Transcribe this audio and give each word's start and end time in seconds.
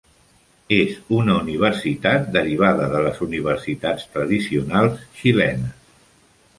És 0.77 0.95
una 1.17 1.35
universitat 1.41 2.25
derivada 2.39 2.89
de 2.97 3.05
les 3.09 3.23
universitats 3.29 4.11
tradicionals 4.17 5.09
xilenes. 5.23 5.81